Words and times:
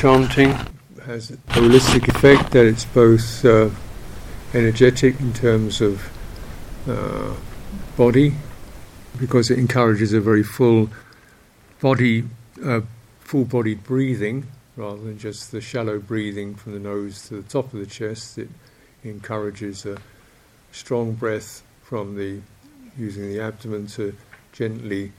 chanting 0.00 0.50
has 1.04 1.30
a 1.30 1.36
holistic 1.48 2.08
effect 2.08 2.52
that 2.52 2.64
it's 2.64 2.86
both 2.86 3.44
uh, 3.44 3.68
energetic 4.54 5.20
in 5.20 5.30
terms 5.34 5.82
of 5.82 6.10
uh, 6.88 7.34
body, 7.98 8.32
because 9.18 9.50
it 9.50 9.58
encourages 9.58 10.14
a 10.14 10.20
very 10.20 10.42
full 10.42 10.88
body, 11.82 12.24
uh, 12.64 12.80
full-bodied 13.20 13.84
breathing 13.84 14.46
rather 14.74 15.02
than 15.02 15.18
just 15.18 15.52
the 15.52 15.60
shallow 15.60 15.98
breathing 15.98 16.54
from 16.54 16.72
the 16.72 16.78
nose 16.78 17.28
to 17.28 17.42
the 17.42 17.48
top 17.50 17.70
of 17.74 17.78
the 17.78 17.84
chest. 17.84 18.38
It 18.38 18.48
encourages 19.04 19.84
a 19.84 19.98
strong 20.72 21.12
breath 21.12 21.62
from 21.82 22.16
the 22.16 22.40
using 22.96 23.28
the 23.28 23.40
abdomen 23.40 23.86
to 23.88 24.16
gently 24.54 25.12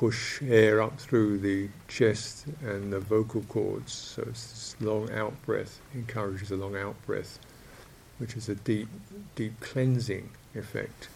push 0.00 0.40
air 0.40 0.80
up 0.80 0.98
through 0.98 1.36
the 1.36 1.68
chest 1.86 2.46
and 2.62 2.90
the 2.90 2.98
vocal 2.98 3.42
cords. 3.50 3.92
So 3.92 4.22
it's 4.22 4.50
this 4.50 4.76
long 4.80 5.12
out 5.12 5.34
breath, 5.44 5.78
encourages 5.92 6.50
a 6.50 6.56
long 6.56 6.74
out 6.74 6.96
breath, 7.04 7.38
which 8.16 8.34
is 8.34 8.48
a 8.48 8.54
deep, 8.54 8.88
deep 9.34 9.60
cleansing 9.60 10.30
effect. 10.54 11.08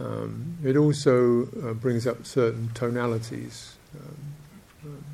Um, 0.00 0.58
it 0.64 0.76
also 0.76 1.46
uh, 1.62 1.72
brings 1.72 2.04
up 2.04 2.26
certain 2.26 2.70
tonalities. 2.74 3.76
Um, 3.94 4.16
um, 4.86 5.04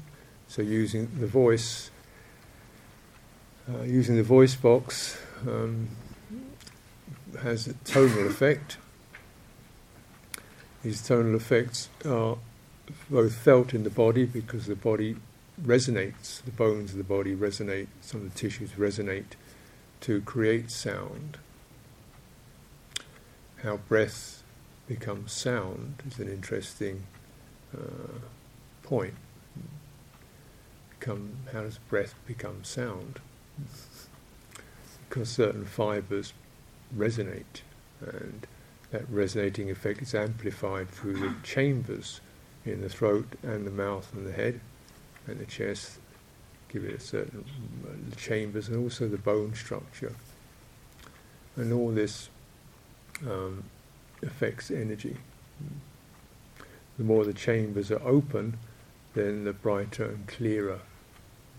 so 0.48 0.62
using 0.62 1.10
the 1.20 1.26
voice, 1.26 1.90
uh, 3.68 3.82
using 3.82 4.16
the 4.16 4.22
voice 4.22 4.54
box 4.54 5.18
um, 5.46 5.88
has 7.42 7.66
a 7.66 7.74
tonal 7.84 8.26
effect. 8.26 8.78
These 10.86 11.02
tonal 11.02 11.34
effects 11.34 11.88
are 12.04 12.38
both 13.10 13.34
felt 13.34 13.74
in 13.74 13.82
the 13.82 13.90
body 13.90 14.24
because 14.24 14.66
the 14.66 14.76
body 14.76 15.16
resonates, 15.60 16.44
the 16.44 16.52
bones 16.52 16.92
of 16.92 16.98
the 16.98 17.02
body 17.02 17.34
resonate, 17.34 17.88
some 18.00 18.20
of 18.22 18.32
the 18.32 18.38
tissues 18.38 18.70
resonate 18.78 19.34
to 20.02 20.20
create 20.20 20.70
sound. 20.70 21.38
How 23.64 23.78
breath 23.78 24.44
becomes 24.86 25.32
sound 25.32 26.04
is 26.08 26.20
an 26.20 26.28
interesting 26.28 27.02
uh, 27.76 28.20
point. 28.84 29.14
Become, 31.00 31.32
how 31.52 31.62
does 31.62 31.78
breath 31.78 32.14
become 32.28 32.62
sound? 32.62 33.18
because 35.08 35.30
certain 35.30 35.64
fibers 35.64 36.32
resonate 36.96 37.62
and 38.00 38.46
that 38.96 39.04
resonating 39.10 39.70
effect 39.70 40.00
is 40.00 40.14
amplified 40.14 40.88
through 40.88 41.18
the 41.18 41.34
chambers 41.42 42.22
in 42.64 42.80
the 42.80 42.88
throat 42.88 43.26
and 43.42 43.66
the 43.66 43.70
mouth 43.70 44.10
and 44.14 44.26
the 44.26 44.32
head 44.32 44.58
and 45.26 45.38
the 45.38 45.44
chest, 45.44 45.98
give 46.72 46.82
it 46.84 46.94
a 46.94 47.00
certain 47.00 47.44
uh, 47.86 48.16
chambers 48.16 48.68
and 48.68 48.78
also 48.78 49.06
the 49.06 49.18
bone 49.18 49.54
structure. 49.54 50.14
And 51.56 51.72
all 51.74 51.90
this 51.90 52.30
um, 53.26 53.64
affects 54.22 54.70
energy. 54.70 55.16
The 56.96 57.04
more 57.04 57.24
the 57.24 57.34
chambers 57.34 57.90
are 57.90 58.02
open, 58.02 58.56
then 59.12 59.44
the 59.44 59.52
brighter 59.52 60.06
and 60.06 60.26
clearer 60.26 60.80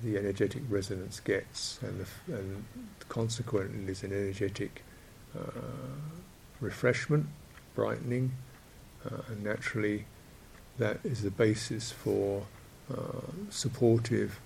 the 0.03 0.17
energetic 0.17 0.63
resonance 0.69 1.19
gets, 1.19 1.79
and, 1.83 1.99
the, 1.99 2.33
and 2.35 2.65
consequently, 3.09 3.85
there's 3.85 4.03
an 4.03 4.11
energetic 4.11 4.83
uh, 5.37 5.61
refreshment, 6.59 7.27
brightening, 7.75 8.31
uh, 9.05 9.21
and 9.27 9.43
naturally 9.43 10.05
that 10.77 10.99
is 11.03 11.23
the 11.23 11.31
basis 11.31 11.91
for 11.91 12.43
uh, 12.91 13.21
supportive 13.49 14.39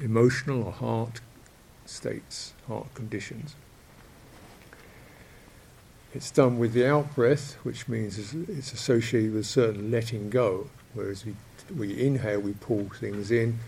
emotional 0.00 0.64
or 0.64 0.72
heart 0.72 1.20
states, 1.84 2.54
heart 2.68 2.92
conditions. 2.94 3.54
It's 6.14 6.30
done 6.30 6.58
with 6.58 6.72
the 6.72 6.88
out 6.88 7.14
breath, 7.14 7.54
which 7.62 7.86
means 7.86 8.18
it's 8.34 8.72
associated 8.72 9.32
with 9.32 9.42
a 9.42 9.44
certain 9.44 9.90
letting 9.90 10.28
go, 10.30 10.68
whereas 10.94 11.24
we, 11.24 11.36
we 11.76 12.00
inhale, 12.00 12.40
we 12.40 12.54
pull 12.54 12.88
things 12.98 13.30
in, 13.30 13.60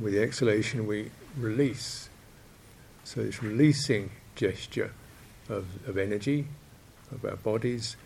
with 0.00 0.14
the 0.14 0.22
exhalation 0.22 0.86
we 0.86 1.10
release. 1.36 2.08
So 3.04 3.22
this 3.22 3.42
releasing 3.42 4.10
gesture 4.36 4.92
of, 5.50 5.66
of 5.86 5.98
energy, 5.98 6.46
of 7.12 7.24
our 7.24 7.36
bodies, 7.36 7.96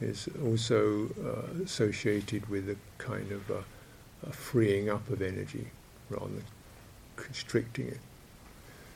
is 0.00 0.28
also 0.44 1.08
uh, 1.24 1.62
associated 1.64 2.48
with 2.48 2.68
a 2.68 2.76
kind 2.98 3.32
of 3.32 3.50
a, 3.50 3.64
a, 4.28 4.32
freeing 4.32 4.88
up 4.88 5.08
of 5.10 5.22
energy 5.22 5.68
rather 6.10 6.26
than 6.26 6.44
constricting 7.16 7.88
it. 7.88 7.98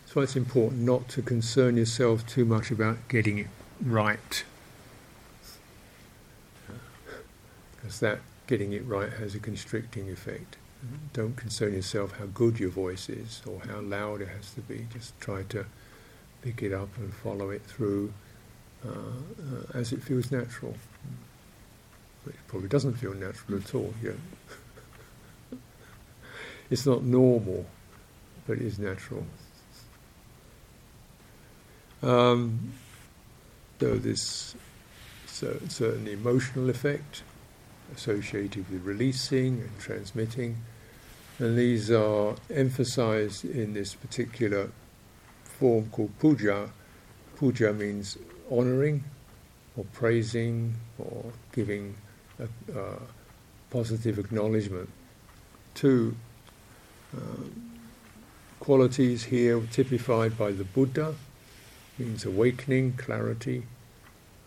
So 0.06 0.20
it's 0.20 0.36
important 0.36 0.82
not 0.82 1.08
to 1.10 1.22
concern 1.22 1.76
yourself 1.76 2.26
too 2.26 2.44
much 2.44 2.70
about 2.70 2.98
getting 3.08 3.38
it 3.38 3.48
right. 3.84 4.44
Because 7.74 8.00
that 8.00 8.20
getting 8.46 8.72
it 8.72 8.86
right 8.86 9.12
has 9.14 9.34
a 9.34 9.38
constricting 9.38 10.10
effect. 10.10 10.56
Don't 11.12 11.36
concern 11.36 11.74
yourself 11.74 12.18
how 12.18 12.26
good 12.26 12.58
your 12.58 12.70
voice 12.70 13.08
is 13.08 13.40
or 13.46 13.60
how 13.68 13.80
loud 13.80 14.20
it 14.20 14.28
has 14.28 14.52
to 14.54 14.60
be. 14.60 14.86
Just 14.92 15.18
try 15.20 15.42
to 15.50 15.64
pick 16.42 16.62
it 16.62 16.72
up 16.72 16.88
and 16.98 17.14
follow 17.14 17.50
it 17.50 17.62
through 17.62 18.12
uh, 18.84 18.90
uh, 18.90 19.78
as 19.78 19.92
it 19.92 20.02
feels 20.02 20.30
natural. 20.30 20.74
It 22.26 22.34
probably 22.48 22.68
doesn't 22.68 22.94
feel 22.94 23.14
natural 23.14 23.58
at 23.58 23.74
all. 23.74 23.94
It's 26.70 26.86
not 26.86 27.02
normal, 27.02 27.66
but 28.46 28.54
it 28.54 28.62
is 28.62 28.78
natural. 28.78 29.26
Um, 32.02 32.72
so 33.78 33.98
this 33.98 34.56
certain 35.26 36.08
emotional 36.08 36.70
effect 36.70 37.24
associated 37.94 38.70
with 38.70 38.84
releasing 38.84 39.60
and 39.60 39.78
transmitting, 39.78 40.56
and 41.38 41.58
these 41.58 41.90
are 41.90 42.36
emphasized 42.48 43.44
in 43.44 43.74
this 43.74 43.94
particular 43.94 44.70
form 45.62 45.88
called 45.90 46.18
puja. 46.18 46.68
Puja 47.36 47.72
means 47.72 48.18
honoring 48.50 49.04
or 49.76 49.84
praising 49.92 50.74
or 50.98 51.32
giving 51.52 51.94
a, 52.40 52.48
a 52.76 52.98
positive 53.70 54.18
acknowledgement 54.18 54.88
to 55.74 56.16
uh, 57.16 57.20
qualities 58.58 59.22
here 59.22 59.62
typified 59.70 60.36
by 60.36 60.50
the 60.50 60.64
Buddha, 60.64 61.14
means 61.96 62.24
awakening, 62.24 62.94
clarity, 62.94 63.62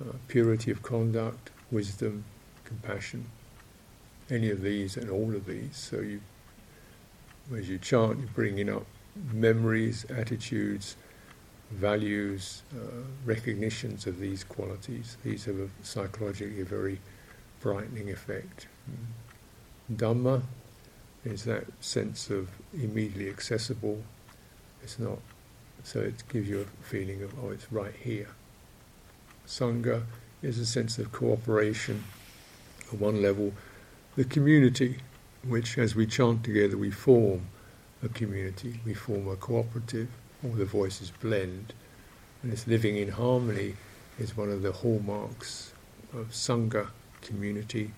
uh, 0.01 0.15
purity 0.27 0.69
of 0.69 0.83
conduct, 0.83 1.49
wisdom, 1.71 2.25
compassion. 2.65 3.23
Any 4.29 4.49
of 4.49 4.61
these 4.61 4.97
and 4.97 5.09
all 5.09 5.33
of 5.33 5.45
these. 5.45 5.77
So 5.77 6.01
you 6.01 6.19
as 7.55 7.69
you 7.69 7.77
chant, 7.77 8.19
you're 8.19 8.27
bringing 8.35 8.69
up 8.69 8.85
memories, 9.31 10.05
attitudes, 10.09 10.97
values, 11.75 12.63
uh, 12.75 12.79
recognitions 13.25 14.07
of 14.07 14.19
these 14.19 14.43
qualities. 14.43 15.17
These 15.23 15.45
have 15.45 15.59
a 15.59 15.69
psychologically 15.83 16.61
a 16.61 16.65
very 16.65 16.99
brightening 17.61 18.09
effect. 18.11 18.67
Mm. 18.89 19.97
Dhamma 19.97 20.41
is 21.23 21.43
that 21.45 21.65
sense 21.79 22.29
of 22.29 22.49
immediately 22.73 23.29
accessible. 23.29 24.01
It's 24.83 24.99
not, 24.99 25.19
so 25.83 25.99
it 25.99 26.23
gives 26.29 26.47
you 26.47 26.61
a 26.61 26.83
feeling 26.83 27.23
of, 27.23 27.33
oh, 27.43 27.49
it's 27.49 27.71
right 27.71 27.93
here. 27.93 28.29
Sangha 29.47 30.03
is 30.41 30.59
a 30.59 30.65
sense 30.65 30.97
of 30.99 31.11
cooperation 31.11 32.03
at 32.91 32.99
one 32.99 33.21
level. 33.21 33.53
The 34.15 34.25
community 34.25 34.97
which, 35.47 35.77
as 35.77 35.95
we 35.95 36.05
chant 36.05 36.43
together, 36.43 36.77
we 36.77 36.91
form 36.91 37.47
a 38.03 38.09
community, 38.09 38.79
we 38.85 38.93
form 38.93 39.27
a 39.27 39.35
cooperative, 39.35 40.09
all 40.45 40.51
the 40.51 40.65
voices 40.65 41.11
blend. 41.21 41.73
And 42.41 42.51
this 42.51 42.67
living 42.67 42.97
in 42.97 43.09
harmony 43.09 43.75
is 44.19 44.37
one 44.37 44.49
of 44.49 44.61
the 44.61 44.71
hallmarks 44.71 45.73
of 46.13 46.29
Sangha 46.29 46.89
community. 47.21 47.91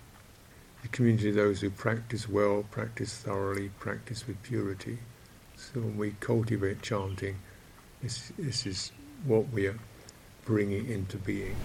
The 0.81 0.87
community 0.89 1.29
of 1.29 1.35
those 1.35 1.61
who 1.61 1.69
practice 1.69 2.29
well, 2.29 2.63
practice 2.71 3.13
thoroughly, 3.13 3.69
practice 3.79 4.25
with 4.27 4.41
purity. 4.43 4.99
So 5.55 5.81
when 5.81 5.97
we 5.97 6.15
cultivate 6.19 6.81
chanting, 6.81 7.37
this, 8.01 8.31
this 8.37 8.65
is 8.65 8.91
what 9.25 9.49
we 9.49 9.67
are 9.67 9.79
bringing 10.45 10.89
into 10.89 11.17
being. 11.17 11.55